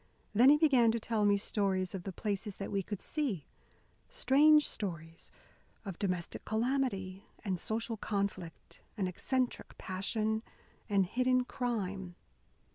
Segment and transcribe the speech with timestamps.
[0.33, 3.45] Then he began to tell me stories of the places that we could see
[4.09, 5.31] strange stories
[5.85, 10.41] of domestic calamity, and social conflict, and eccentric passion,
[10.89, 12.15] and hidden crime.